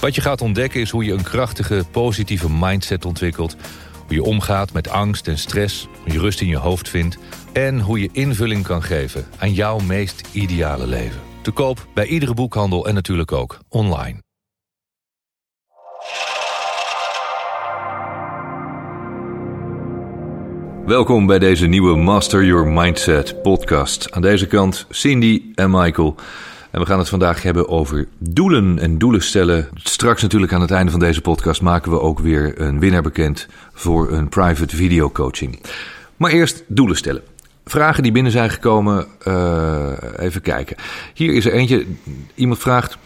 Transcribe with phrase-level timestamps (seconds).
[0.00, 3.56] Wat je gaat ontdekken is hoe je een krachtige, positieve mindset ontwikkelt.
[4.06, 7.18] Hoe je omgaat met angst en stress, hoe je rust in je hoofd vindt...
[7.52, 11.20] en hoe je invulling kan geven aan jouw meest ideale leven.
[11.42, 14.18] Te koop bij iedere boekhandel en natuurlijk ook online.
[20.86, 24.10] Welkom bij deze nieuwe Master Your Mindset podcast.
[24.10, 26.16] Aan deze kant Cindy en Michael...
[26.70, 29.68] En we gaan het vandaag hebben over doelen en doelen stellen.
[29.74, 33.48] Straks natuurlijk aan het einde van deze podcast maken we ook weer een winnaar bekend
[33.72, 35.60] voor een private video coaching.
[36.16, 37.22] Maar eerst doelen stellen.
[37.64, 40.76] Vragen die binnen zijn gekomen, uh, even kijken.
[41.14, 41.86] Hier is er eentje.
[42.34, 42.98] Iemand vraagt: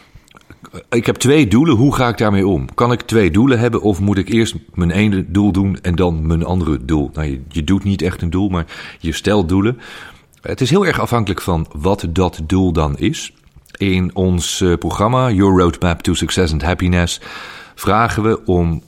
[0.91, 2.75] Ik heb twee doelen, hoe ga ik daarmee om?
[2.75, 6.27] Kan ik twee doelen hebben of moet ik eerst mijn ene doel doen en dan
[6.27, 7.11] mijn andere doel?
[7.12, 8.67] Nou, je doet niet echt een doel, maar
[8.99, 9.78] je stelt doelen.
[10.41, 13.33] Het is heel erg afhankelijk van wat dat doel dan is.
[13.77, 17.20] In ons eh, programma Your Roadmap to Success and Happiness
[17.75, 18.83] vragen we om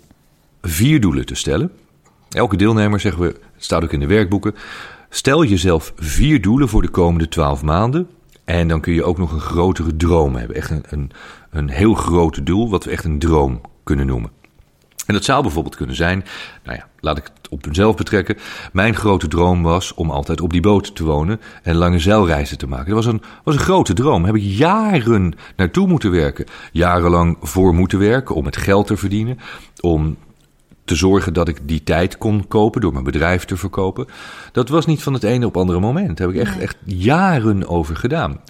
[0.63, 1.73] vier doelen te stellen.
[2.29, 4.55] Elke deelnemer, zeggen we, staat ook in de werkboeken,
[5.11, 8.09] stel jezelf vier doelen voor de komende twaalf maanden.
[8.45, 10.57] En dan kun je ook nog een grotere droom hebben.
[10.57, 11.11] Echt een, een,
[11.51, 14.31] een heel groot doel, wat we echt een droom kunnen noemen.
[15.07, 16.25] En dat zou bijvoorbeeld kunnen zijn,
[16.65, 18.37] nou ja, laat ik het op mezelf betrekken.
[18.73, 22.67] Mijn grote droom was om altijd op die boot te wonen en lange zeilreizen te
[22.67, 22.95] maken.
[22.95, 24.23] Dat was een, was een grote droom.
[24.23, 26.47] Daar heb ik jaren naartoe moeten werken.
[26.73, 29.39] Jarenlang voor moeten werken om het geld te verdienen.
[29.81, 30.17] Om
[30.85, 34.07] te zorgen dat ik die tijd kon kopen door mijn bedrijf te verkopen.
[34.53, 36.17] Dat was niet van het ene op het andere moment.
[36.17, 38.41] Daar heb ik echt, echt jaren over gedaan.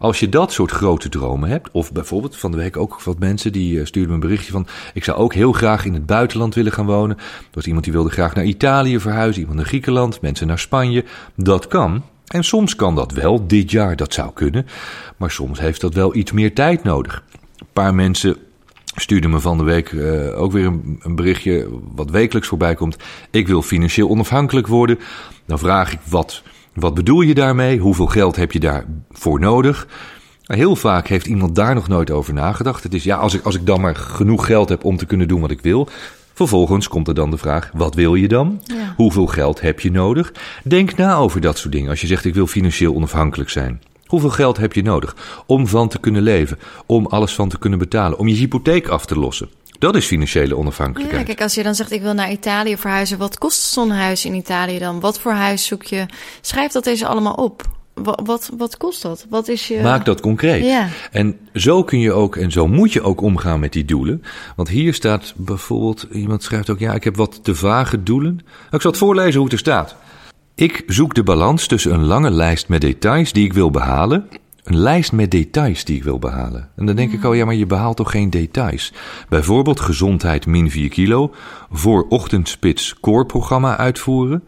[0.00, 3.52] Als je dat soort grote dromen hebt, of bijvoorbeeld van de week ook wat mensen
[3.52, 6.54] die uh, stuurden me een berichtje van: ik zou ook heel graag in het buitenland
[6.54, 7.16] willen gaan wonen.
[7.16, 11.04] Er was iemand die wilde graag naar Italië verhuizen, iemand naar Griekenland, mensen naar Spanje.
[11.34, 12.02] Dat kan.
[12.26, 14.66] En soms kan dat wel dit jaar, dat zou kunnen.
[15.16, 17.24] Maar soms heeft dat wel iets meer tijd nodig.
[17.58, 18.36] Een paar mensen
[18.94, 22.96] stuurden me van de week uh, ook weer een, een, berichtje wat wekelijks voorbij komt.
[23.30, 24.98] Ik wil financieel onafhankelijk worden.
[25.46, 26.42] Dan vraag ik wat
[26.74, 27.78] wat bedoel je daarmee?
[27.78, 29.86] Hoeveel geld heb je daarvoor nodig?
[30.44, 32.82] Heel vaak heeft iemand daar nog nooit over nagedacht.
[32.82, 35.28] Het is ja, als ik, als ik dan maar genoeg geld heb om te kunnen
[35.28, 35.88] doen wat ik wil.
[36.32, 38.60] Vervolgens komt er dan de vraag: wat wil je dan?
[38.64, 38.94] Ja.
[38.96, 40.32] Hoeveel geld heb je nodig?
[40.64, 41.90] Denk na over dat soort dingen.
[41.90, 43.80] Als je zegt: ik wil financieel onafhankelijk zijn.
[44.06, 45.16] Hoeveel geld heb je nodig
[45.46, 49.06] om van te kunnen leven, om alles van te kunnen betalen, om je hypotheek af
[49.06, 49.48] te lossen?
[49.80, 51.20] Dat is financiële onafhankelijkheid.
[51.20, 54.24] Ja, kijk, als je dan zegt ik wil naar Italië verhuizen, wat kost zo'n huis
[54.24, 55.00] in Italië dan?
[55.00, 56.06] Wat voor huis zoek je?
[56.40, 57.62] Schrijf dat eens allemaal op.
[57.94, 59.26] Wat, wat, wat, kost dat?
[59.30, 59.80] Wat is je...
[59.80, 60.64] Maak dat concreet.
[60.64, 60.88] Ja.
[61.10, 64.22] En zo kun je ook en zo moet je ook omgaan met die doelen.
[64.56, 68.34] Want hier staat bijvoorbeeld, iemand schrijft ook, ja, ik heb wat te vage doelen.
[68.34, 69.96] Nou, ik zal het voorlezen hoe het er staat.
[70.54, 74.28] Ik zoek de balans tussen een lange lijst met details die ik wil behalen
[74.64, 76.68] een lijst met details die ik wil behalen.
[76.76, 78.92] En dan denk ik, oh ja, maar je behaalt toch geen details?
[79.28, 81.34] Bijvoorbeeld gezondheid min 4 kilo,
[81.70, 84.44] voor ochtendspits koorprogramma uitvoeren.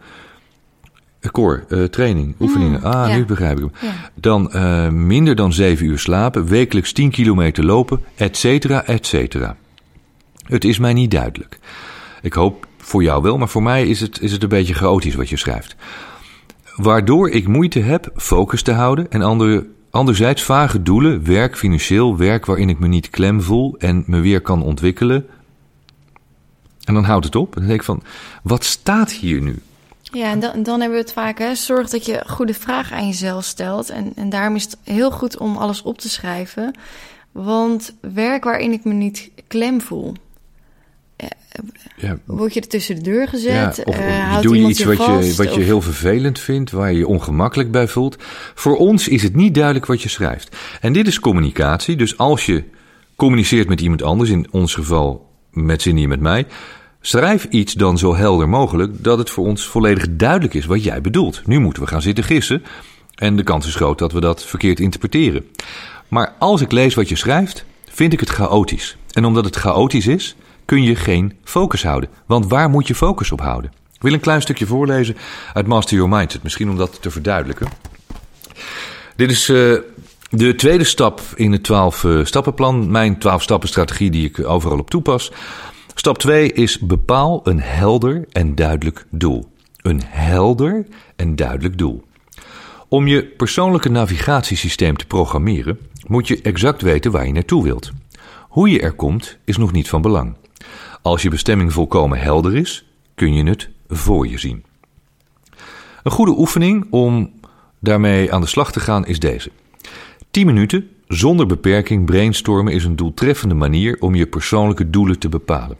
[1.31, 2.79] Koor, uh, training, oefeningen.
[2.79, 3.91] Mm, ah, nu begrijp ik hem.
[4.15, 9.55] Dan uh, minder dan 7 uur slapen, wekelijks 10 kilometer lopen, et cetera, et cetera.
[10.43, 11.59] Het is mij niet duidelijk.
[12.21, 15.15] Ik hoop voor jou wel, maar voor mij is het, is het een beetje chaotisch
[15.15, 15.75] wat je schrijft.
[16.75, 22.45] Waardoor ik moeite heb focus te houden en andere Anderzijds vage doelen, werk financieel, werk
[22.45, 25.27] waarin ik me niet klem voel en me weer kan ontwikkelen.
[26.83, 27.53] En dan houdt het op.
[27.53, 28.03] En dan denk ik van,
[28.43, 29.61] wat staat hier nu?
[30.01, 33.07] Ja, en dan, dan hebben we het vaak, hè, zorg dat je goede vragen aan
[33.07, 33.89] jezelf stelt.
[33.89, 36.75] En, en daarom is het heel goed om alles op te schrijven.
[37.31, 40.13] Want werk waarin ik me niet klem voel.
[41.95, 42.17] Ja.
[42.25, 43.75] Word je er tussen de deur gezet?
[43.75, 46.97] Ja, of, uh, doe je iets wat, je, wat je heel vervelend vindt, waar je
[46.97, 48.17] je ongemakkelijk bij voelt?
[48.55, 50.57] Voor ons is het niet duidelijk wat je schrijft.
[50.81, 51.95] En dit is communicatie.
[51.95, 52.63] Dus als je
[53.15, 56.45] communiceert met iemand anders, in ons geval met Cindy en met mij,
[57.01, 61.01] schrijf iets dan zo helder mogelijk dat het voor ons volledig duidelijk is wat jij
[61.01, 61.41] bedoelt.
[61.45, 62.63] Nu moeten we gaan zitten gissen.
[63.15, 65.45] En de kans is groot dat we dat verkeerd interpreteren.
[66.07, 68.97] Maar als ik lees wat je schrijft, vind ik het chaotisch.
[69.11, 70.35] En omdat het chaotisch is,
[70.73, 72.09] kun je geen focus houden.
[72.25, 73.71] Want waar moet je focus op houden?
[73.93, 75.15] Ik wil een klein stukje voorlezen
[75.53, 77.67] uit Master Your Mindset, misschien om dat te verduidelijken.
[79.15, 79.77] Dit is uh,
[80.29, 85.31] De tweede stap in het 12-stappenplan, mijn 12-stappen-strategie die ik overal op toepas.
[85.93, 89.51] Stap 2 is bepaal een helder en duidelijk doel.
[89.81, 90.85] Een helder
[91.15, 92.03] en duidelijk doel.
[92.87, 97.91] Om je persoonlijke navigatiesysteem te programmeren, moet je exact weten waar je naartoe wilt.
[98.49, 100.35] Hoe je er komt is nog niet van belang.
[101.01, 102.85] Als je bestemming volkomen helder is,
[103.15, 104.63] kun je het voor je zien.
[106.03, 107.31] Een goede oefening om
[107.79, 109.51] daarmee aan de slag te gaan is deze.
[110.31, 115.77] 10 minuten zonder beperking brainstormen is een doeltreffende manier om je persoonlijke doelen te bepalen.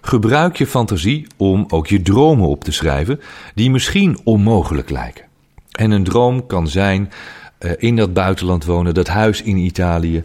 [0.00, 3.20] Gebruik je fantasie om ook je dromen op te schrijven
[3.54, 5.24] die misschien onmogelijk lijken.
[5.70, 7.10] En een droom kan zijn
[7.60, 10.24] uh, in dat buitenland wonen, dat huis in Italië,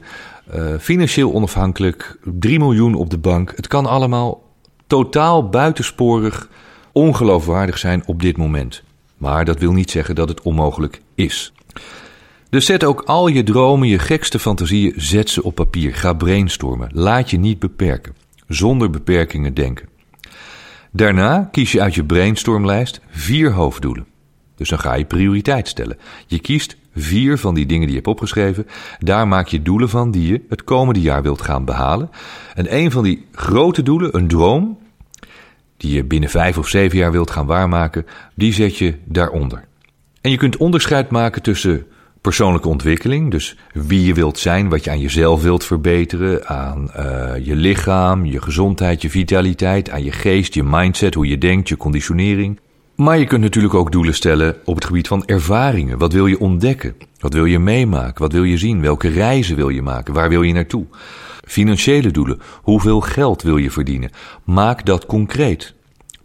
[0.53, 3.53] uh, financieel onafhankelijk, 3 miljoen op de bank.
[3.56, 4.44] Het kan allemaal
[4.88, 6.50] totaal buitensporig,
[6.92, 8.83] ongeloofwaardig zijn op dit moment.
[9.18, 11.53] Maar dat wil niet zeggen dat het onmogelijk is.
[12.50, 15.95] Dus zet ook al je dromen, je gekste fantasieën, zet ze op papier.
[15.95, 16.89] Ga brainstormen.
[16.94, 18.15] Laat je niet beperken.
[18.47, 19.89] Zonder beperkingen denken.
[20.92, 24.06] Daarna kies je uit je brainstormlijst vier hoofddoelen.
[24.56, 25.97] Dus dan ga je prioriteit stellen.
[26.27, 28.68] Je kiest vier van die dingen die je hebt opgeschreven.
[29.00, 32.09] Daar maak je doelen van die je het komende jaar wilt gaan behalen.
[32.56, 34.77] En een van die grote doelen, een droom,
[35.77, 38.06] die je binnen vijf of zeven jaar wilt gaan waarmaken,
[38.36, 39.68] die zet je daaronder.
[40.21, 41.86] En je kunt onderscheid maken tussen
[42.21, 47.31] persoonlijke ontwikkeling, dus wie je wilt zijn, wat je aan jezelf wilt verbeteren, aan uh,
[47.42, 51.77] je lichaam, je gezondheid, je vitaliteit, aan je geest, je mindset, hoe je denkt, je
[51.77, 52.59] conditionering.
[52.95, 55.97] Maar je kunt natuurlijk ook doelen stellen op het gebied van ervaringen.
[55.97, 56.95] Wat wil je ontdekken?
[57.19, 58.21] Wat wil je meemaken?
[58.21, 58.81] Wat wil je zien?
[58.81, 60.13] Welke reizen wil je maken?
[60.13, 60.86] Waar wil je naartoe?
[61.47, 62.39] Financiële doelen.
[62.62, 64.12] Hoeveel geld wil je verdienen?
[64.44, 65.74] Maak dat concreet.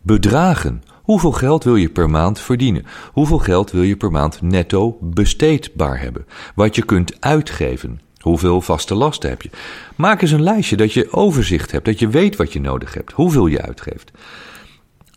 [0.02, 0.82] Bedragen.
[1.02, 2.86] Hoeveel geld wil je per maand verdienen?
[3.12, 6.26] Hoeveel geld wil je per maand netto besteedbaar hebben?
[6.54, 8.00] Wat je kunt uitgeven.
[8.20, 9.50] Hoeveel vaste lasten heb je?
[9.96, 13.12] Maak eens een lijstje dat je overzicht hebt, dat je weet wat je nodig hebt,
[13.12, 14.10] hoeveel je uitgeeft.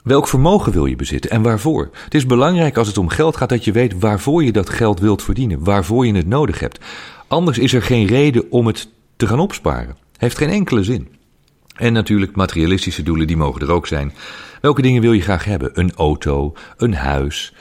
[0.03, 1.89] Welk vermogen wil je bezitten en waarvoor?
[2.03, 5.00] Het is belangrijk als het om geld gaat dat je weet waarvoor je dat geld
[5.00, 6.79] wilt verdienen, waarvoor je het nodig hebt.
[7.27, 9.97] Anders is er geen reden om het te gaan opsparen.
[10.17, 11.07] Heeft geen enkele zin.
[11.75, 14.13] En natuurlijk materialistische doelen, die mogen er ook zijn.
[14.61, 15.69] Welke dingen wil je graag hebben?
[15.73, 17.53] Een auto, een huis.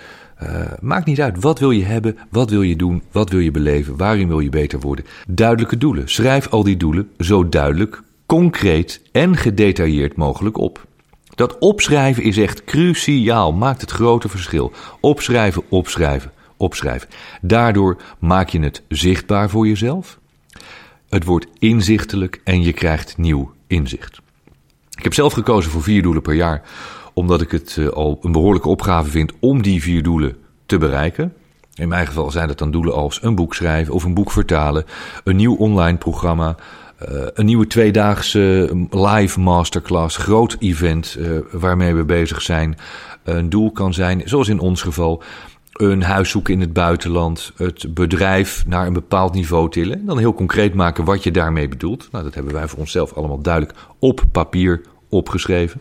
[0.42, 0.48] Uh,
[0.80, 1.40] maakt niet uit.
[1.40, 2.18] Wat wil je hebben?
[2.30, 3.02] Wat wil je doen?
[3.12, 3.96] Wat wil je beleven?
[3.96, 5.04] Waarin wil je beter worden?
[5.28, 6.08] Duidelijke doelen.
[6.08, 10.86] Schrijf al die doelen zo duidelijk, concreet en gedetailleerd mogelijk op.
[11.34, 14.72] Dat opschrijven is echt cruciaal, maakt het grote verschil.
[15.00, 17.08] Opschrijven, opschrijven, opschrijven.
[17.40, 20.18] Daardoor maak je het zichtbaar voor jezelf.
[21.08, 24.20] Het wordt inzichtelijk en je krijgt nieuw inzicht.
[24.96, 26.62] Ik heb zelf gekozen voor vier doelen per jaar,
[27.12, 30.36] omdat ik het uh, al een behoorlijke opgave vind om die vier doelen
[30.66, 31.34] te bereiken.
[31.74, 34.84] In mijn geval zijn dat dan doelen als een boek schrijven of een boek vertalen,
[35.24, 36.56] een nieuw online programma,
[37.10, 42.76] uh, een nieuwe tweedaagse live masterclass, groot event uh, waarmee we bezig zijn.
[43.24, 45.22] Een doel kan zijn, zoals in ons geval,
[45.72, 49.98] een huis zoeken in het buitenland, het bedrijf naar een bepaald niveau tillen.
[49.98, 52.08] En dan heel concreet maken wat je daarmee bedoelt.
[52.12, 55.80] Nou, dat hebben wij voor onszelf allemaal duidelijk op papier opgeschreven.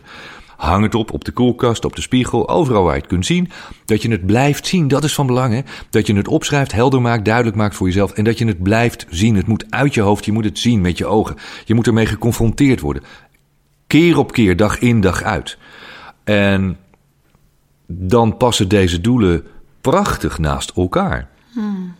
[0.62, 3.50] Hang het op op de koelkast, op de spiegel, overal waar je het kunt zien.
[3.84, 5.54] Dat je het blijft zien, dat is van belang.
[5.54, 5.60] Hè?
[5.90, 8.12] Dat je het opschrijft, helder maakt, duidelijk maakt voor jezelf.
[8.12, 9.36] En dat je het blijft zien.
[9.36, 11.36] Het moet uit je hoofd, je moet het zien met je ogen.
[11.64, 13.02] Je moet ermee geconfronteerd worden.
[13.86, 15.58] Keer op keer, dag in, dag uit.
[16.24, 16.76] En
[17.86, 19.46] dan passen deze doelen
[19.80, 21.28] prachtig naast elkaar.
[21.52, 21.94] Hmm.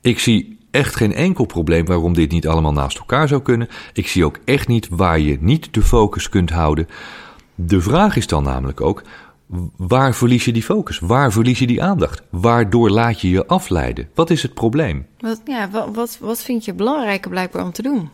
[0.00, 3.68] Ik zie echt geen enkel probleem waarom dit niet allemaal naast elkaar zou kunnen.
[3.92, 6.88] Ik zie ook echt niet waar je niet de focus kunt houden.
[7.66, 9.02] De vraag is dan namelijk ook:
[9.76, 10.98] waar verlies je die focus?
[10.98, 12.22] Waar verlies je die aandacht?
[12.30, 14.08] Waardoor laat je je afleiden?
[14.14, 15.06] Wat is het probleem?
[15.20, 18.10] Wat, ja, wat, wat, wat vind je belangrijker blijkbaar om te doen?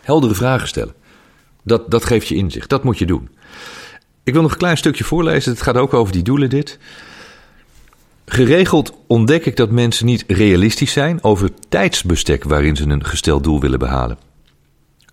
[0.00, 0.94] Heldere vragen stellen.
[1.62, 2.68] Dat, dat geeft je inzicht.
[2.68, 3.28] Dat moet je doen.
[4.22, 5.52] Ik wil nog een klein stukje voorlezen.
[5.52, 6.78] Het gaat ook over die doelen, dit.
[8.26, 13.44] Geregeld ontdek ik dat mensen niet realistisch zijn over het tijdsbestek waarin ze een gesteld
[13.44, 14.18] doel willen behalen.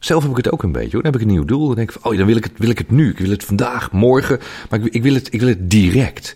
[0.03, 1.03] Zelf heb ik het ook een beetje hoor.
[1.03, 1.65] Dan heb ik een nieuw doel.
[1.67, 3.09] Dan denk ik van, oh, dan wil ik het, wil ik het nu.
[3.09, 4.39] Ik wil het vandaag, morgen.
[4.69, 6.35] Maar ik, ik, wil het, ik wil het direct.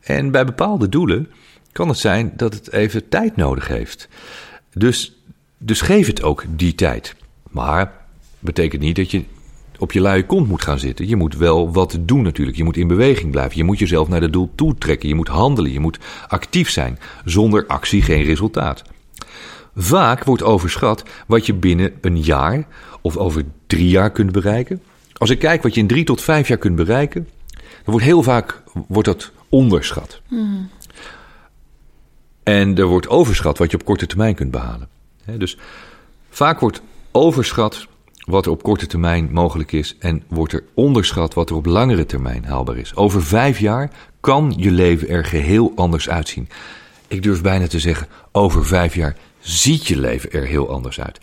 [0.00, 1.30] En bij bepaalde doelen
[1.72, 4.08] kan het zijn dat het even tijd nodig heeft.
[4.74, 5.22] Dus,
[5.58, 7.14] dus geef het ook die tijd.
[7.50, 7.92] Maar
[8.38, 9.24] betekent niet dat je
[9.78, 11.08] op je luie kont moet gaan zitten.
[11.08, 12.56] Je moet wel wat doen natuurlijk.
[12.56, 13.56] Je moet in beweging blijven.
[13.56, 15.08] Je moet jezelf naar het doel toe trekken.
[15.08, 15.72] Je moet handelen.
[15.72, 16.98] Je moet actief zijn.
[17.24, 18.82] Zonder actie geen resultaat.
[19.76, 22.66] Vaak wordt overschat wat je binnen een jaar
[23.00, 24.82] of over drie jaar kunt bereiken.
[25.12, 28.22] Als ik kijk wat je in drie tot vijf jaar kunt bereiken, dan wordt heel
[28.22, 30.20] vaak wordt dat onderschat.
[32.42, 34.88] En er wordt overschat wat je op korte termijn kunt behalen.
[35.36, 35.58] Dus
[36.30, 37.86] vaak wordt overschat
[38.26, 42.06] wat er op korte termijn mogelijk is en wordt er onderschat wat er op langere
[42.06, 42.96] termijn haalbaar is.
[42.96, 46.48] Over vijf jaar kan je leven er geheel anders uitzien.
[47.12, 51.18] Ik durf bijna te zeggen, over vijf jaar ziet je leven er heel anders uit.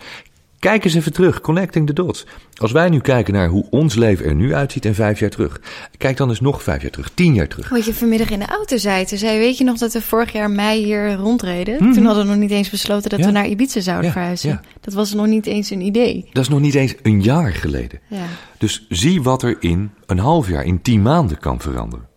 [0.60, 2.26] Kijk eens even terug, connecting the dots.
[2.54, 5.62] Als wij nu kijken naar hoe ons leven er nu uitziet en vijf jaar terug.
[5.98, 7.70] Kijk dan eens nog vijf jaar terug, tien jaar terug.
[7.70, 9.06] Wat je vanmiddag in de auto zei.
[9.06, 11.84] Toen zei, weet je nog dat we vorig jaar mei hier rondreden?
[11.84, 11.94] Mhm.
[11.94, 13.26] Toen hadden we nog niet eens besloten dat Ja.
[13.26, 14.50] we naar Ibiza zouden Ja, verhuizen.
[14.50, 14.62] ja.
[14.82, 16.30] Dat was nog niet eens een idee.
[16.32, 18.00] Dat is nog niet eens een jaar geleden.
[18.08, 18.26] Ja.
[18.58, 22.08] Dus zie wat er in een half jaar, in tien maanden kan veranderen.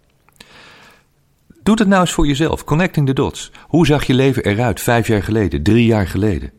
[1.63, 2.65] Doe het nou eens voor jezelf.
[2.65, 3.51] Connecting the dots.
[3.67, 6.51] Hoe zag je leven eruit vijf jaar geleden, drie jaar geleden?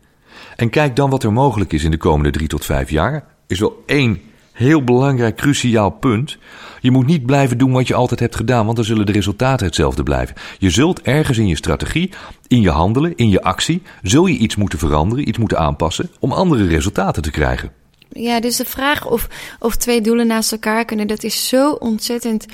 [0.56, 3.24] En kijk dan wat er mogelijk is in de komende drie tot vijf jaar.
[3.46, 4.20] Is wel één
[4.52, 6.38] heel belangrijk, cruciaal punt.
[6.80, 9.66] Je moet niet blijven doen wat je altijd hebt gedaan, want dan zullen de resultaten
[9.66, 10.36] hetzelfde blijven.
[10.58, 12.10] Je zult ergens in je strategie,
[12.46, 16.32] in je handelen, in je actie, zul je iets moeten veranderen, iets moeten aanpassen om
[16.32, 17.72] andere resultaten te krijgen.
[18.08, 22.46] Ja, dus de vraag of, of twee doelen naast elkaar kunnen, dat is zo ontzettend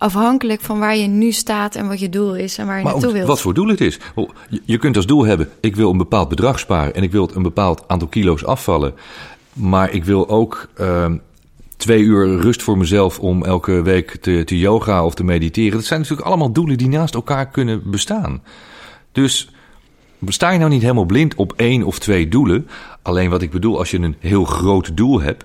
[0.00, 2.92] afhankelijk van waar je nu staat en wat je doel is en waar je Maar
[2.92, 3.26] naartoe wilt.
[3.26, 3.98] wat voor doel het is.
[4.48, 7.30] Je- Je kunt als doel hebben, ik wil een bepaald bedrag sparen en ik wil
[7.34, 8.94] een bepaald aantal kilo's afvallen.
[9.52, 11.16] Maar ik wil ook ehm,
[11.76, 15.72] twee uur rust voor mezelf om elke week te, te yoga of te mediteren.
[15.76, 18.42] Dat zijn natuurlijk allemaal doelen die naast elkaar kunnen bestaan.
[19.12, 19.50] Dus
[20.26, 22.68] sta je nou niet helemaal blind op één of twee doelen.
[23.02, 25.44] Alleen wat ik bedoel, als je een heel groot doel hebt.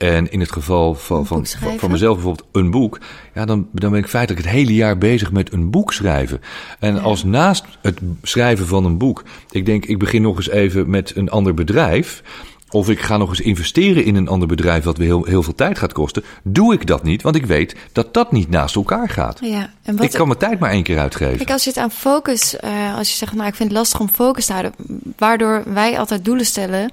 [0.00, 1.46] En in het geval van, van,
[1.78, 2.98] van mezelf bijvoorbeeld een boek.
[3.34, 6.40] Ja, dan, dan ben ik feitelijk het hele jaar bezig met een boek schrijven.
[6.78, 10.90] En als naast het schrijven van een boek, ik denk ik begin nog eens even
[10.90, 12.22] met een ander bedrijf.
[12.70, 15.54] Of ik ga nog eens investeren in een ander bedrijf wat weer heel, heel veel
[15.54, 16.24] tijd gaat kosten.
[16.42, 19.38] Doe ik dat niet, want ik weet dat dat niet naast elkaar gaat.
[19.42, 21.36] Ja, en wat, Ik kan mijn tijd maar één keer uitgeven.
[21.36, 24.00] Kijk, als je het aan focus, eh, als je zegt, nou, ik vind het lastig
[24.00, 24.72] om focus te houden,
[25.16, 26.90] waardoor wij altijd doelen stellen,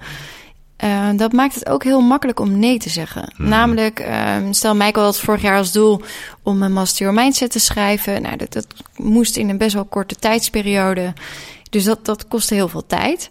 [0.78, 3.34] eh, dat maakt het ook heel makkelijk om nee te zeggen.
[3.38, 6.02] Namelijk, eh, stel Michael had vorig jaar als doel
[6.44, 8.22] om een Master Mindset te schrijven.
[8.22, 11.14] Nou, dat, dat moest in een best wel korte tijdsperiode.
[11.70, 13.30] Dus dat, dat kostte heel veel tijd.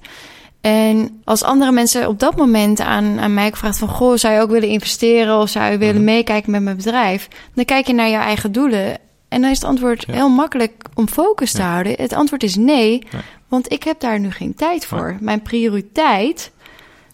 [0.60, 3.88] En als andere mensen op dat moment aan, aan mij vragen van...
[3.88, 7.28] Goh, zou je ook willen investeren of zou je willen meekijken met mijn bedrijf?
[7.54, 8.98] Dan kijk je naar je eigen doelen.
[9.28, 10.12] En dan is het antwoord Ja.
[10.12, 11.92] heel makkelijk om focus te houden.
[11.96, 13.18] Het antwoord is nee, Ja.
[13.48, 15.16] want ik heb daar nu geen tijd voor.
[15.20, 16.50] Mijn prioriteit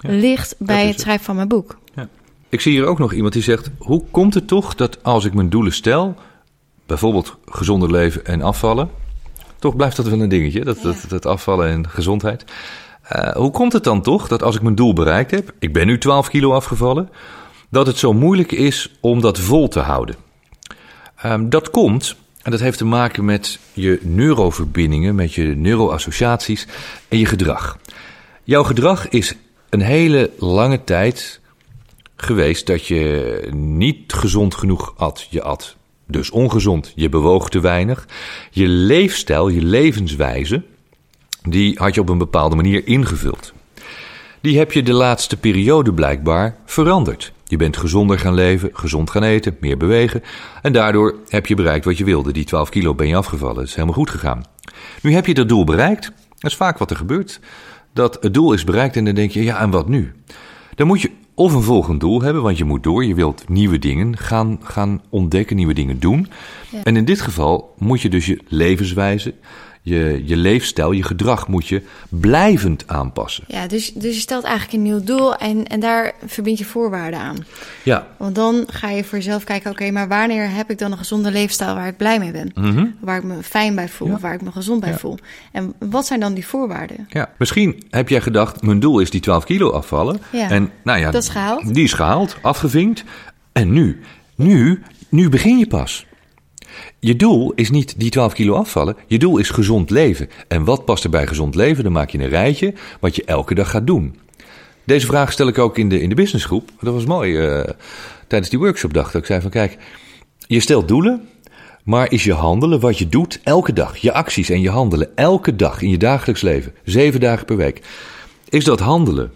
[0.03, 1.01] ligt bij het.
[1.01, 1.79] schrijven van mijn boek.
[2.49, 5.35] Ik zie hier ook nog iemand die zegt: Hoe komt het toch dat als ik
[5.35, 6.15] mijn doelen stel,
[6.87, 8.91] bijvoorbeeld gezonder leven en afvallen,
[9.59, 12.45] toch blijft dat wel een dingetje, dat, dat, dat afvallen en gezondheid.
[13.03, 15.87] Eh, hoe komt het dan toch dat als ik mijn doel bereikt heb, ik ben
[15.87, 17.09] nu 12 kilo afgevallen,
[17.71, 20.17] dat het zo moeilijk is om dat vol te houden?
[21.17, 26.67] Ehm, dat komt, en dat heeft te maken met je neuroverbindingen, met je neuroassociaties
[27.09, 27.79] en je gedrag.
[28.45, 29.37] Jouw gedrag is
[29.73, 31.41] een hele lange tijd
[32.17, 35.27] geweest dat je niet gezond genoeg at.
[35.31, 35.77] Je at
[36.07, 38.07] dus ongezond, je bewoog te weinig.
[38.51, 40.63] Je leefstijl, je levenswijze,
[41.43, 43.53] die had je op een bepaalde manier ingevuld.
[44.41, 47.33] Die heb je de laatste periode blijkbaar veranderd.
[47.45, 50.23] Je bent gezonder gaan leven, gezond gaan eten, meer bewegen.
[50.63, 52.33] En daardoor heb je bereikt wat je wilde.
[52.33, 53.59] Die 12 kilo ben je afgevallen.
[53.59, 54.45] Het is helemaal goed gegaan.
[55.03, 56.13] Nu heb je dat doel bereikt.
[56.39, 57.41] Dat is vaak wat er gebeurt.
[57.93, 60.13] Dat het doel is bereikt en dan denk je, ja, en wat nu?
[60.75, 63.05] Dan moet je of een volgend doel hebben, want je moet door.
[63.05, 66.29] Je wilt nieuwe dingen gaan, gaan ontdekken, nieuwe dingen doen.
[66.71, 66.83] Ja.
[66.83, 69.35] En in dit geval moet je dus je levenswijze,
[69.85, 73.45] je, je leefstijl, je gedrag moet je blijvend aanpassen.
[73.49, 77.21] Ja, dus, dus je stelt eigenlijk een nieuw doel en, en daar verbind je voorwaarden
[77.21, 77.37] aan.
[77.83, 80.99] Ja, Want dan ga je voor jezelf kijken, oké, maar wanneer heb ik dan een
[80.99, 82.51] gezonde leefstijl waar ik blij mee ben?
[82.55, 82.87] Mhm.
[83.01, 84.19] Waar ik me fijn bij voel, Ja.
[84.19, 84.99] waar ik me gezond bij Ja.
[84.99, 85.19] voel.
[85.53, 87.07] En wat zijn dan die voorwaarden?
[87.09, 87.31] ja.
[87.39, 90.21] Misschien heb jij gedacht, mijn doel is die 12 kilo afvallen.
[90.33, 91.75] Ja, en nou ja, dat is gehaald.
[91.75, 93.05] Die is gehaald, afgevinkt.
[93.53, 94.01] En nu,
[94.35, 96.07] nu, nu begin je pas.
[96.99, 98.97] Je doel is niet die 12 kilo afvallen.
[99.07, 100.29] Je doel is gezond leven.
[100.49, 101.85] En wat past er bij gezond leven?
[101.85, 104.17] Dan maak je een rijtje wat je elke dag gaat doen.
[104.85, 106.71] Deze vraag stel ik ook in de, in de businessgroep.
[106.81, 107.37] Dat was mooi.
[107.37, 107.71] eh,
[108.27, 109.11] tijdens die workshopdag.
[109.11, 109.79] Dat ik zei van kijk,
[110.47, 111.29] je stelt doelen.
[111.85, 113.97] Maar is je handelen wat je doet elke dag?
[113.97, 116.73] Je acties en je handelen elke dag in je dagelijks leven.
[116.85, 117.81] Zeven dagen per week.
[118.49, 119.33] Is dat handelen?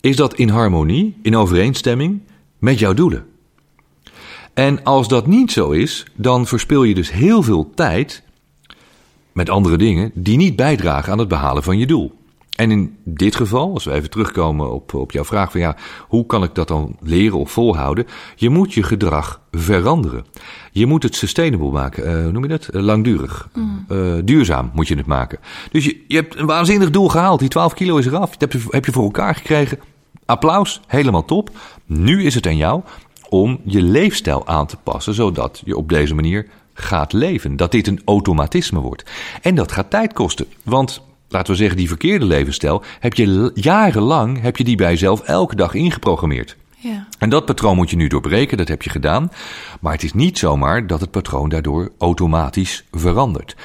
[0.00, 2.20] Is dat in harmonie, in overeenstemming
[2.58, 3.26] met jouw doelen?
[4.54, 8.22] En als dat niet zo is, dan verspil je dus heel veel tijd
[9.32, 12.12] met andere dingen die niet bijdragen aan het behalen van je doel.
[12.54, 15.76] En in dit geval, als we even terugkomen op, op jouw vraag van ja,
[16.08, 18.06] hoe kan ik dat dan leren of volhouden?
[18.36, 20.24] Je moet je gedrag veranderen.
[20.72, 22.08] Je moet het sustainable maken.
[22.08, 22.68] Uh, hoe noem je dat?
[22.72, 23.48] Uh, langdurig.
[23.54, 23.84] Mm.
[23.88, 25.38] Uh, duurzaam moet je het maken.
[25.70, 27.40] Dus je, je hebt een waanzinnig doel gehaald.
[27.40, 28.30] Die 12 kilo is eraf.
[28.30, 29.78] Dat heb je, heb je voor elkaar gekregen.
[30.24, 31.50] Applaus, helemaal top.
[31.86, 32.82] Nu is het aan jou
[33.28, 37.56] om je leefstijl aan te passen, zodat je op deze manier gaat leven.
[37.56, 39.04] Dat dit een automatisme wordt.
[39.42, 40.46] En dat gaat tijd kosten.
[40.62, 45.20] Want laten we zeggen, die verkeerde levensstijl, heb je jarenlang heb je die bij jezelf
[45.20, 46.56] elke dag ingeprogrammeerd.
[46.76, 47.06] Ja.
[47.18, 49.30] En dat patroon moet je nu doorbreken, dat heb je gedaan.
[49.80, 53.56] Maar het is niet zomaar dat het patroon daardoor automatisch verandert.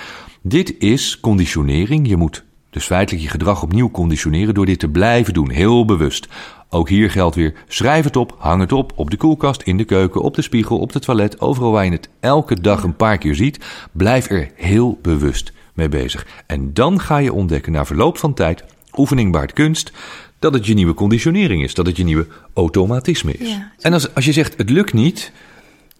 [0.41, 2.07] Dit is conditionering.
[2.07, 6.27] Je moet dus feitelijk je gedrag opnieuw conditioneren door dit te blijven doen, heel bewust.
[6.69, 9.83] Ook hier geldt weer: schrijf het op, hang het op, op de koelkast, in de
[9.83, 13.17] keuken, op de spiegel, op het toilet, overal waar je het elke dag een paar
[13.17, 13.65] keer ziet.
[13.91, 16.27] Blijf er heel bewust mee bezig.
[16.47, 18.63] En dan ga je ontdekken na verloop van tijd,
[18.97, 19.91] oefening baart kunst,
[20.39, 23.57] dat het je nieuwe conditionering is, dat het je nieuwe automatisme is.
[23.79, 25.31] En als, als je zegt het lukt niet,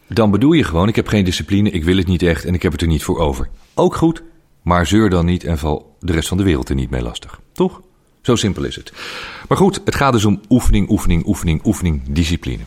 [0.08, 2.62] dan bedoel je gewoon: ik heb geen discipline, ik wil het niet echt en ik
[2.62, 3.50] heb het er niet voor over.
[3.74, 4.24] Ook goed,
[4.62, 7.40] maar zeur dan niet en val de rest van de wereld er niet mee lastig.
[7.52, 7.82] Toch?
[8.22, 8.94] Zo simpel is het.
[9.48, 12.64] Maar goed, het gaat dus om oefening, oefening, oefening, oefening, discipline.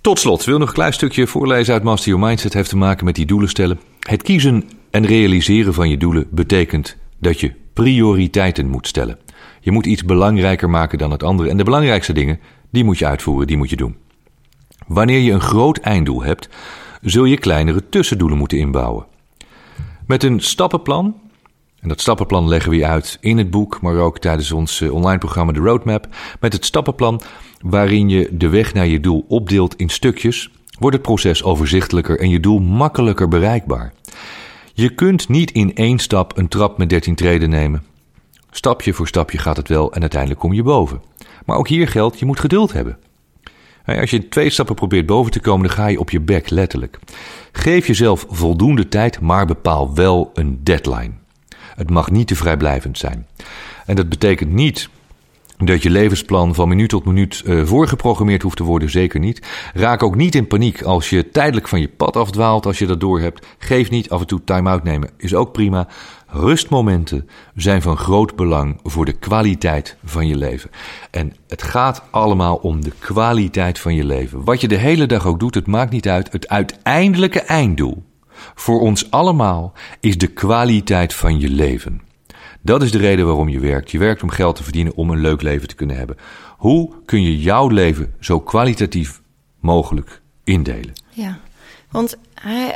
[0.00, 2.52] Tot slot, wil nog een klein stukje voorlezen uit Master Your Mindset.
[2.52, 3.80] heeft te maken met die doelen stellen.
[4.00, 9.18] Het kiezen en realiseren van je doelen betekent dat je prioriteiten moet stellen.
[9.60, 11.48] Je moet iets belangrijker maken dan het andere.
[11.48, 12.40] En de belangrijkste dingen,
[12.70, 13.96] die moet je uitvoeren, die moet je doen.
[14.86, 16.48] Wanneer je een groot einddoel hebt,
[17.02, 19.06] zul je kleinere tussendoelen moeten inbouwen.
[20.06, 21.20] Met een stappenplan,
[21.82, 25.18] en dat stappenplan leggen we uit in het boek, maar ook tijdens ons eh, online
[25.18, 26.06] programma De Roadmap.
[26.40, 27.20] Met het stappenplan,
[27.60, 32.28] waarin je de weg naar je doel opdeelt in stukjes, wordt het proces overzichtelijker en
[32.28, 33.92] je doel makkelijker bereikbaar.
[34.74, 37.84] Je kunt niet in één stap een trap met 13 treden nemen.
[38.50, 41.02] Stapje voor stapje gaat het wel en uiteindelijk kom je boven.
[41.46, 42.98] Maar ook hier geldt, je moet geduld hebben.
[43.84, 46.98] Als je twee stappen probeert boven te komen, dan ga je op je bek letterlijk.
[47.52, 51.20] Geef jezelf voldoende tijd, maar bepaal wel een deadline.
[51.74, 53.26] Het mag niet te vrijblijvend zijn.
[53.86, 54.88] En dat betekent niet
[55.66, 59.42] dat je levensplan van minuut tot minuut uh, voorgeprogrammeerd hoeft te worden, zeker niet.
[59.74, 63.00] Raak ook niet in paniek als je tijdelijk van je pad afdwaalt, als je dat
[63.00, 63.46] doorhebt.
[63.58, 65.88] Geef niet af en toe time-out nemen, is ook prima.
[66.26, 70.70] Rustmomenten zijn van groot belang voor de kwaliteit van je leven.
[71.10, 74.44] En het gaat allemaal om de kwaliteit van je leven.
[74.44, 76.32] Wat je de hele dag ook doet, het maakt niet uit.
[76.32, 78.02] Het uiteindelijke einddoel
[78.54, 82.00] voor ons allemaal is de kwaliteit van je leven.
[82.60, 83.90] Dat is de reden waarom je werkt.
[83.90, 86.16] Je werkt om geld te verdienen om een leuk leven te kunnen hebben.
[86.56, 89.20] Hoe kun je jouw leven zo kwalitatief
[89.60, 90.92] mogelijk indelen?
[91.10, 91.38] Ja,
[91.90, 92.16] want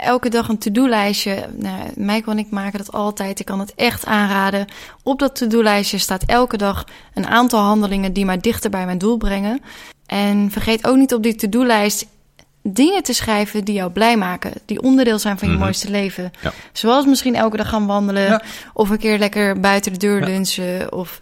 [0.01, 1.49] elke dag een to-do-lijstje.
[1.57, 3.41] Nou, Michael en ik maken dat altijd.
[3.41, 4.67] Ik kan het echt aanraden.
[5.03, 9.17] Op dat to-do-lijstje staat elke dag een aantal handelingen die mij dichter bij mijn doel
[9.17, 9.61] brengen.
[10.07, 12.07] En vergeet ook niet op die to-do-lijst
[12.73, 14.53] dingen te schrijven die jou blij maken.
[14.65, 15.63] Die onderdeel zijn van je mhm.
[15.63, 16.31] mooiste leven.
[16.73, 18.43] Zoals misschien elke dag gaan wandelen.
[18.73, 20.93] Of een keer lekker buiten de deur lunchen.
[20.93, 21.21] Of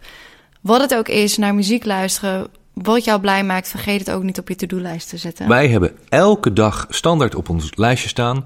[0.61, 2.47] wat het ook is, naar muziek luisteren.
[2.73, 5.47] Wat jou blij maakt, vergeet het ook niet op je to-do-lijst te zetten.
[5.47, 8.45] Wij hebben elke dag standaard op ons lijstje staan.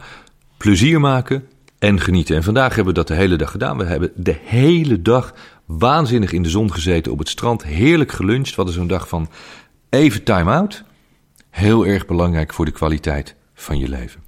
[0.57, 1.47] Plezier maken
[1.79, 2.35] en genieten.
[2.35, 3.77] En vandaag hebben we dat de hele dag gedaan.
[3.77, 5.33] We hebben de hele dag
[5.65, 7.63] waanzinnig in de zon gezeten op het strand.
[7.63, 8.55] Heerlijk geluncht.
[8.55, 9.29] Wat is zo'n dag van
[9.89, 10.83] even time-out
[11.49, 14.21] heel erg belangrijk voor de kwaliteit van je leven.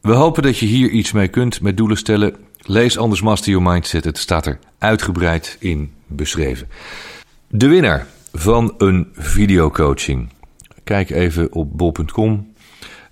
[0.00, 2.36] We hopen dat je hier iets mee kunt met doelen stellen.
[2.58, 4.04] Lees anders Master Your Mindset.
[4.04, 6.68] Het staat er uitgebreid in beschreven.
[7.48, 10.32] De winnaar van een videocoaching.
[10.84, 12.54] Kijk even op bol.com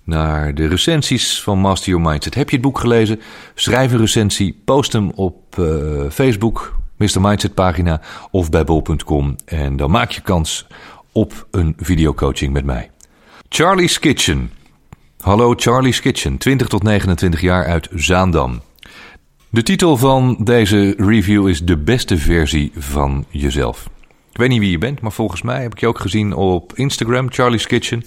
[0.03, 2.35] naar de recensies van Master Your Mindset.
[2.35, 3.21] Heb je het boek gelezen?
[3.55, 7.21] Schrijf een recensie, post hem op uh, Facebook, Mr.
[7.21, 8.01] Mindset pagina
[8.31, 9.35] of bij bol.com.
[9.45, 10.67] En dan maak je kans
[11.15, 12.89] op een videocoaching met mij.
[13.49, 14.51] Charlie's Kitchen.
[15.19, 18.61] Hallo Charlie's Kitchen, 20 tot 29 jaar uit Zaandam.
[19.49, 23.89] De titel van deze review is de beste versie van jezelf.
[24.31, 26.73] Ik weet niet wie je bent, maar volgens mij heb ik je ook gezien op
[26.73, 28.03] Instagram, Charlie's Kitchen.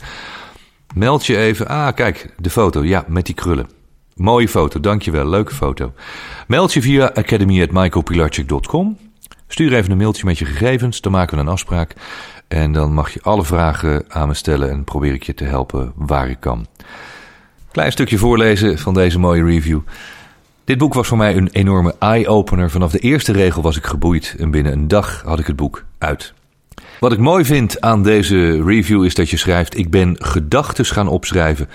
[0.94, 1.68] Meld je even.
[1.68, 2.85] Ah, kijk, de foto.
[2.85, 3.68] Ja, met die krullen.
[4.14, 5.29] Mooie foto, dankjewel.
[5.29, 5.92] Leuke foto.
[6.47, 8.99] Meld je via academy.michaelpilarczyk.com.
[9.47, 11.94] Stuur even een mailtje met je gegevens, dan maken we een afspraak.
[12.48, 15.92] En dan mag je alle vragen aan me stellen en probeer ik je te helpen
[15.94, 16.66] waar ik kan.
[17.70, 19.80] Klein stukje voorlezen van deze mooie review.
[20.64, 22.70] Dit boek was voor mij een enorme eye-opener.
[22.70, 25.84] Vanaf de eerste regel was ik geboeid en binnen een dag had ik het boek
[25.98, 26.34] uit.
[27.00, 31.08] Wat ik mooi vind aan deze review is dat je schrijft: Ik ben gedachten gaan
[31.08, 31.68] opschrijven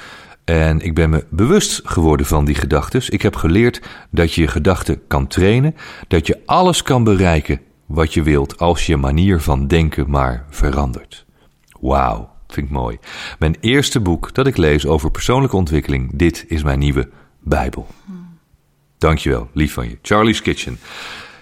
[0.46, 3.02] En ik ben me bewust geworden van die gedachten.
[3.08, 5.76] Ik heb geleerd dat je je gedachten kan trainen,
[6.08, 7.60] dat je alles kan bereiken
[7.94, 11.26] wat je wilt als je manier van denken maar verandert.
[11.80, 12.98] Wauw, vind ik mooi.
[13.40, 16.12] Mijn eerste boek dat ik lees over persoonlijke ontwikkeling.
[16.14, 17.88] Dit is mijn nieuwe Bijbel.
[18.98, 19.98] Dankjewel, lief van je.
[20.02, 20.80] Charlie's Kitchen.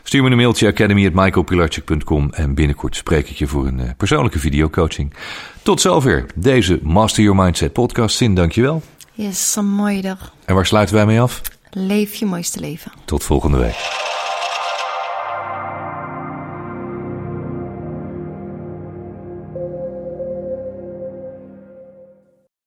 [0.04, 5.14] Stuur me een mailtje academy.michaelpilarchik.com en binnenkort spreek ik je voor een uh, persoonlijke videocoaching.
[5.62, 8.16] Tot zover deze Master Your Mindset podcast.
[8.16, 8.82] Sin, dankjewel.
[9.14, 10.34] Yes, een mooie dag.
[10.46, 11.42] En waar sluiten wij mee af?
[11.70, 12.92] Leef je mooiste leven.
[13.06, 14.20] Tot volgende week.